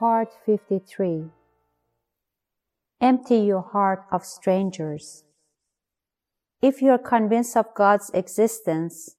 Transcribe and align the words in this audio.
Part 0.00 0.30
53 0.46 1.26
Empty 3.02 3.36
your 3.36 3.60
heart 3.60 4.06
of 4.10 4.24
strangers. 4.24 5.24
If 6.62 6.80
you 6.80 6.92
are 6.92 6.96
convinced 6.96 7.54
of 7.54 7.74
God's 7.76 8.10
existence, 8.14 9.16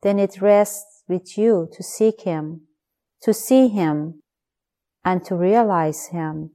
then 0.00 0.18
it 0.18 0.40
rests 0.40 1.02
with 1.06 1.36
you 1.36 1.68
to 1.74 1.82
seek 1.82 2.22
Him, 2.22 2.62
to 3.20 3.34
see 3.34 3.68
Him, 3.68 4.22
and 5.04 5.22
to 5.26 5.34
realize 5.34 6.06
Him. 6.06 6.52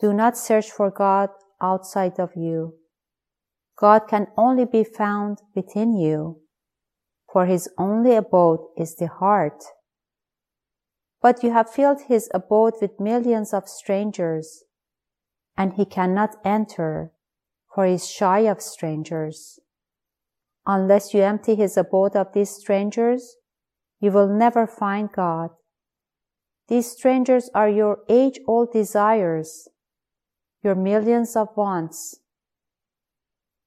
Do 0.00 0.12
not 0.12 0.36
search 0.36 0.68
for 0.68 0.90
God 0.90 1.28
outside 1.62 2.18
of 2.18 2.30
you. 2.34 2.74
God 3.78 4.08
can 4.08 4.26
only 4.36 4.64
be 4.64 4.82
found 4.82 5.38
within 5.54 5.96
you, 5.96 6.40
for 7.32 7.46
His 7.46 7.68
only 7.78 8.16
abode 8.16 8.66
is 8.76 8.96
the 8.96 9.06
heart. 9.06 9.62
But 11.22 11.42
you 11.42 11.52
have 11.52 11.70
filled 11.70 12.02
His 12.08 12.30
abode 12.32 12.74
with 12.80 12.98
millions 12.98 13.52
of 13.52 13.68
strangers, 13.68 14.64
and 15.56 15.74
He 15.74 15.84
cannot 15.84 16.36
enter, 16.44 17.12
for 17.74 17.84
He 17.84 17.94
is 17.94 18.08
shy 18.08 18.40
of 18.40 18.62
strangers. 18.62 19.58
Unless 20.66 21.12
you 21.12 21.22
empty 21.22 21.54
His 21.54 21.76
abode 21.76 22.16
of 22.16 22.32
these 22.32 22.50
strangers, 22.50 23.36
you 24.00 24.10
will 24.10 24.28
never 24.28 24.66
find 24.66 25.12
God. 25.12 25.50
These 26.68 26.92
strangers 26.92 27.50
are 27.54 27.68
your 27.68 27.98
age-old 28.08 28.72
desires, 28.72 29.68
your 30.62 30.74
millions 30.74 31.36
of 31.36 31.48
wants. 31.56 32.20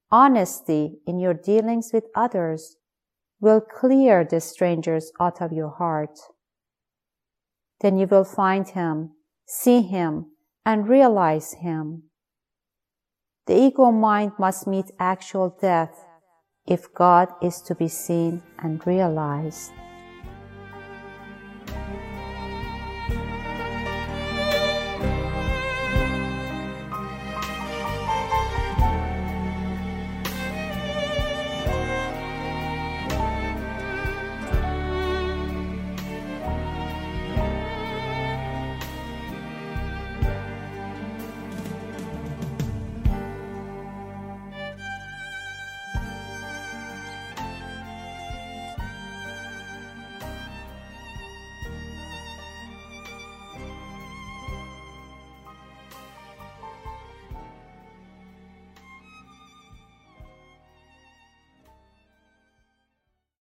Honesty 0.09 0.99
in 1.05 1.20
your 1.20 1.33
dealings 1.33 1.92
with 1.94 2.05
others 2.16 2.77
will 3.39 3.61
clear 3.61 4.23
the 4.23 4.39
strangers 4.39 5.11
out 5.20 5.42
of 5.42 5.52
your 5.52 5.70
heart. 5.70 6.17
Then 7.84 7.98
you 7.98 8.08
will 8.08 8.23
find 8.23 8.67
him, 8.67 9.12
see 9.45 9.81
him, 9.81 10.31
and 10.66 10.88
realize 10.88 11.53
him. 11.56 12.03
The 13.45 13.56
ego 13.56 13.92
mind 13.92 14.31
must 14.39 14.66
meet 14.67 14.86
actual 15.00 15.56
death 15.62 15.94
if 16.66 16.94
God 16.94 17.28
is 17.42 17.61
to 17.64 17.76
be 17.76 17.89
seen 17.89 18.42
and 18.58 18.81
realized. 18.88 19.73